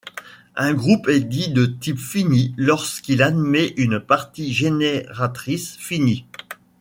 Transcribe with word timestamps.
Un 0.55 0.73
groupe 0.73 1.09
est 1.09 1.19
dit 1.21 1.49
de 1.49 1.67
type 1.67 1.99
fini 1.99 2.55
lorsqu'il 2.57 3.21
admet 3.21 3.67
une 3.77 3.99
partie 3.99 4.51
génératrice 4.51 5.75
finie. 5.77 6.25